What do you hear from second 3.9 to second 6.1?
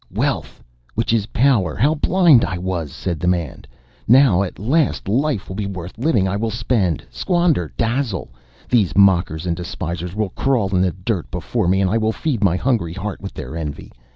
"Now, at last, life will be worth the